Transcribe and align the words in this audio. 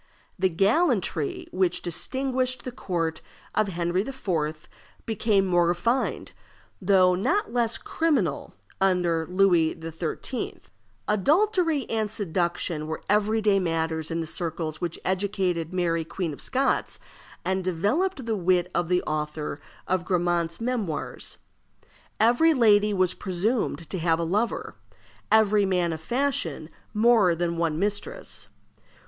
The 0.39 0.49
gallantry 0.49 1.47
which 1.51 1.83
distinguished 1.83 2.63
the 2.63 2.71
court 2.71 3.21
of 3.53 3.67
Henry 3.67 4.01
IV. 4.01 4.67
became 5.05 5.45
more 5.45 5.67
refined, 5.67 6.31
though 6.81 7.13
not 7.13 7.53
less 7.53 7.77
criminal, 7.77 8.55
under 8.81 9.27
Louis 9.29 9.79
XIII. 9.79 10.59
Adultery 11.07 11.87
and 11.87 12.09
seduction 12.09 12.87
were 12.87 13.03
every 13.07 13.43
day 13.43 13.59
matters 13.59 14.09
in 14.09 14.21
the 14.21 14.25
circles 14.25 14.81
which 14.81 14.97
educated 15.05 15.71
Mary, 15.71 16.03
Queen 16.03 16.33
of 16.33 16.41
Scots, 16.41 16.97
and 17.45 17.63
developed 17.63 18.25
the 18.25 18.35
wit 18.35 18.71
of 18.73 18.89
the 18.89 19.03
author 19.03 19.61
of 19.87 20.03
Grammont's 20.03 20.59
Memoirs. 20.59 21.37
Every 22.19 22.55
lady 22.55 22.91
was 22.91 23.13
presumed 23.13 23.87
to 23.91 23.99
have 23.99 24.17
a 24.17 24.23
lover; 24.23 24.73
every 25.31 25.63
man 25.67 25.93
of 25.93 26.01
fashion 26.01 26.71
more 26.91 27.35
than 27.35 27.57
one 27.57 27.77
mistress. 27.77 28.47